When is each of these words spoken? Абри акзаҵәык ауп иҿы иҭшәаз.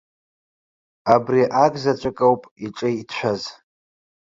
Абри 1.13 1.41
акзаҵәык 1.63 2.17
ауп 2.25 2.43
иҿы 2.65 2.89
иҭшәаз. 3.01 3.41